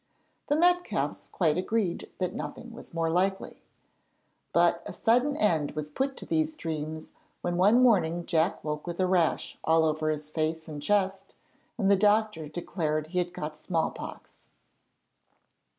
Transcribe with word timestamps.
The 0.47 0.55
Metcalfes 0.55 1.27
quite 1.29 1.59
agreed 1.59 2.09
that 2.17 2.33
nothing 2.33 2.71
was 2.73 2.91
more 2.91 3.11
likely; 3.11 3.61
but 4.51 4.81
a 4.87 4.93
sudden 4.93 5.37
end 5.37 5.73
was 5.73 5.91
put 5.91 6.17
to 6.17 6.25
these 6.25 6.55
dreams 6.55 7.11
when 7.43 7.55
one 7.55 7.83
morning 7.83 8.25
Jack 8.25 8.63
woke 8.63 8.87
with 8.87 8.99
a 8.99 9.05
rash 9.05 9.59
all 9.63 9.85
over 9.85 10.09
his 10.09 10.31
face 10.31 10.67
and 10.67 10.81
chest, 10.81 11.35
and 11.77 11.91
the 11.91 11.95
doctor 11.95 12.47
declared 12.47 13.09
he 13.09 13.19
had 13.19 13.31
got 13.31 13.55
small 13.55 13.91
pox. 13.91 14.47